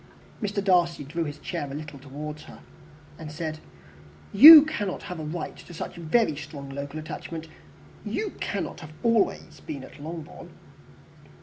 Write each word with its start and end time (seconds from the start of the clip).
Mr. 0.41 0.63
Darcy 0.63 1.03
drew 1.03 1.25
his 1.25 1.37
chair 1.37 1.67
a 1.69 1.75
little 1.75 1.99
towards 1.99 2.45
her, 2.45 2.61
and 3.19 3.31
said, 3.31 3.59
"You 4.33 4.65
cannot 4.65 5.03
have 5.03 5.19
a 5.19 5.23
right 5.23 5.55
to 5.55 5.75
such 5.75 5.95
very 5.97 6.35
strong 6.37 6.69
local 6.71 6.99
attachment. 6.99 7.47
You 8.03 8.31
cannot 8.41 8.79
have 8.79 8.99
been 9.03 9.11
always 9.15 9.61
at 9.83 9.99
Longbourn." 10.01 10.49